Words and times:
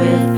with 0.00 0.29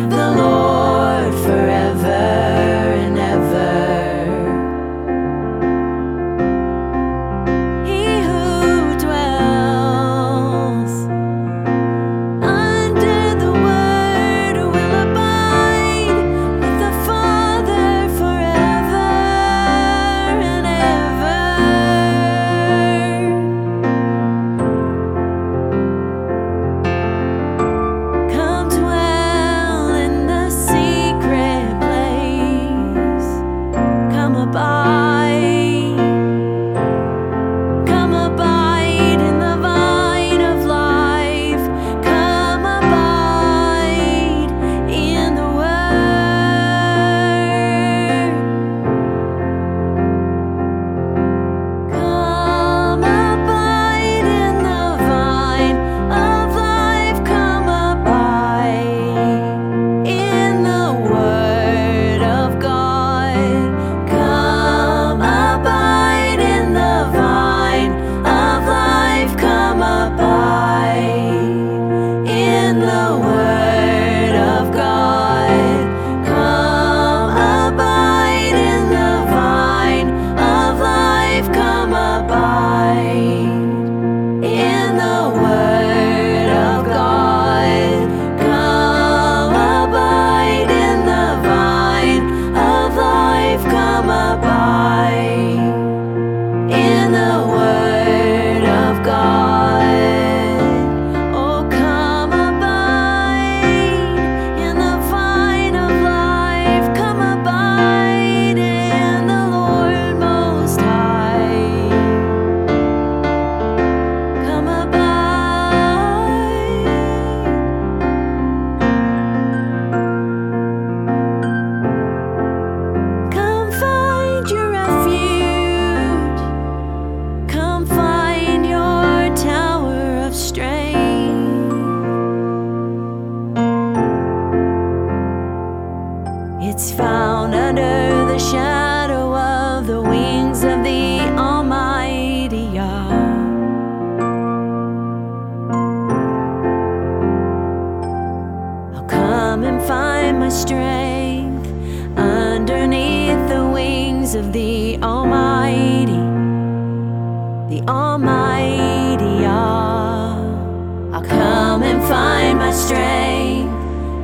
strength 162.73 163.71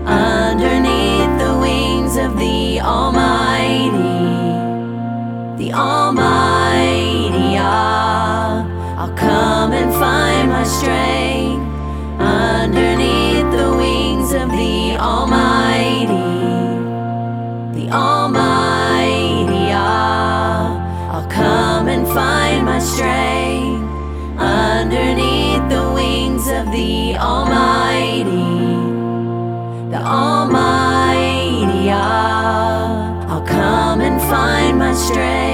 underneath 0.06 1.38
the 1.38 1.56
wings 1.60 2.16
of 2.16 2.38
the 2.38 2.80
Almighty. 2.80 3.98
The 5.62 5.72
Almighty, 5.74 7.56
ah, 7.58 8.66
I'll 8.96 9.14
come 9.14 9.72
and 9.72 9.92
find 9.92 10.48
my 10.48 10.64
strength 10.64 11.62
underneath 12.18 13.50
the 13.52 13.76
wings 13.76 14.32
of 14.32 14.50
the 14.50 14.96
Almighty. 14.96 16.06
The 17.78 17.90
Almighty, 17.92 19.72
ah, 19.72 21.12
I'll 21.12 21.28
come 21.28 21.88
and 21.88 22.06
find 22.08 22.64
my 22.64 22.78
strength 22.78 23.86
underneath 24.38 25.68
the 25.68 25.92
wings 25.92 26.48
of 26.48 26.72
the 26.72 27.16
Almighty. 27.18 27.77
Almighty, 30.08 31.90
I'll 31.90 33.42
come 33.42 34.00
and 34.00 34.18
find 34.22 34.78
my 34.78 34.94
strength. 34.94 35.47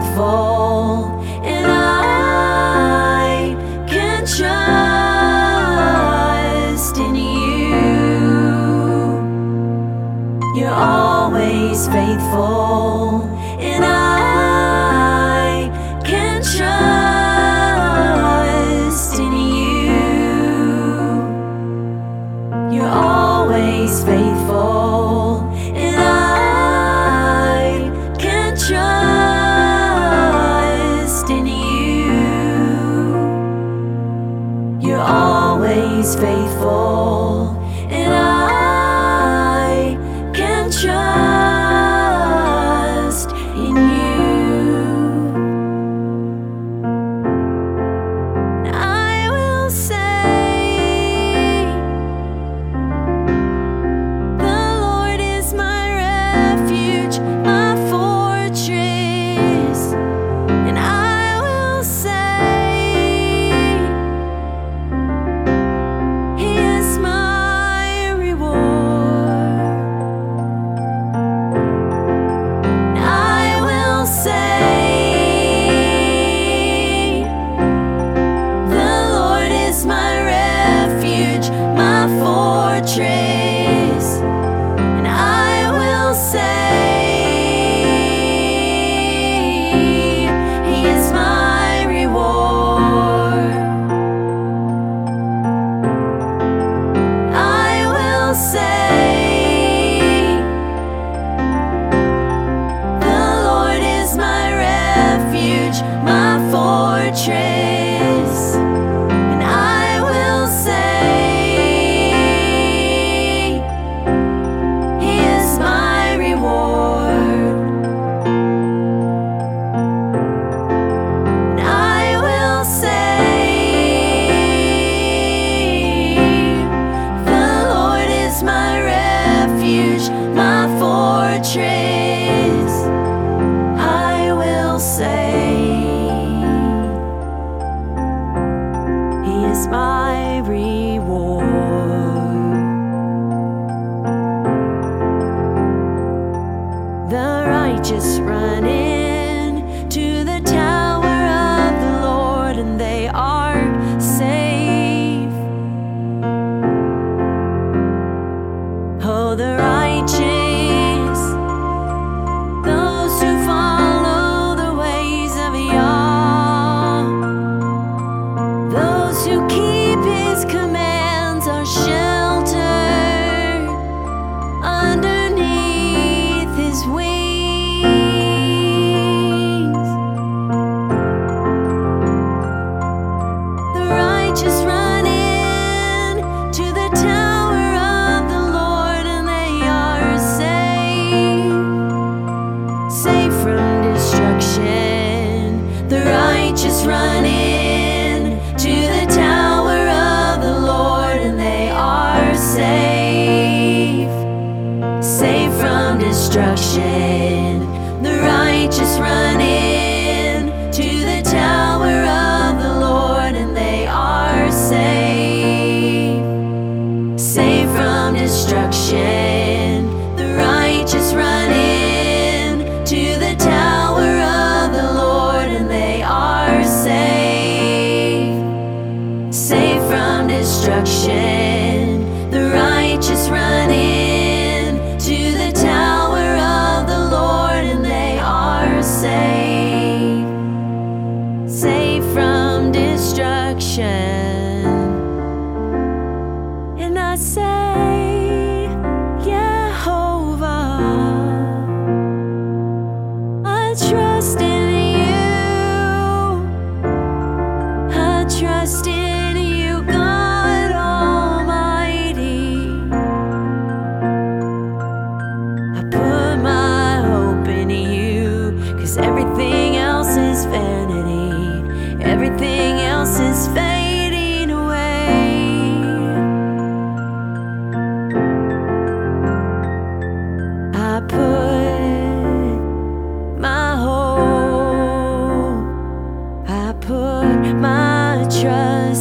faithful. 0.00 0.49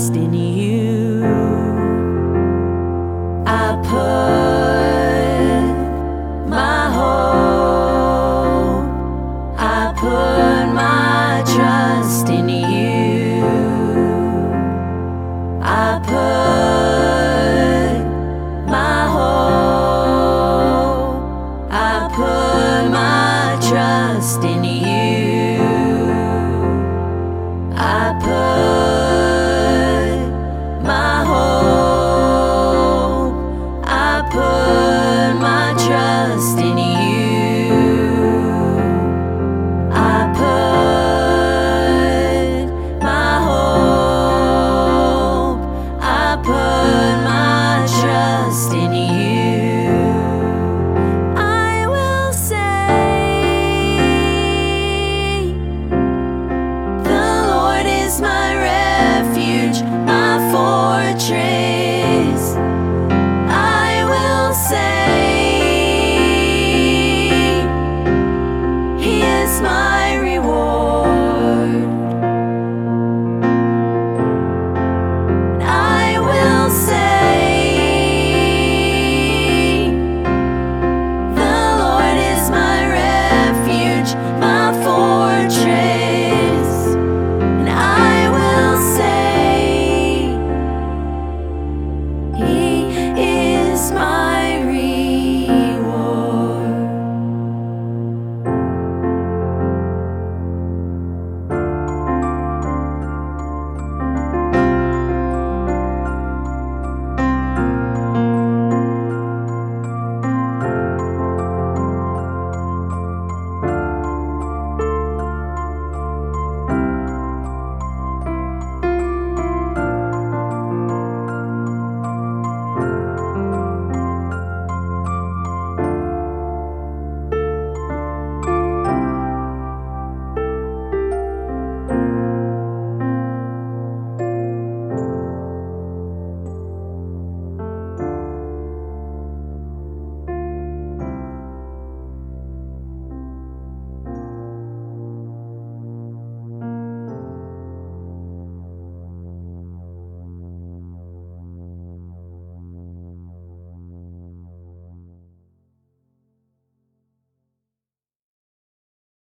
Trust 0.10 0.49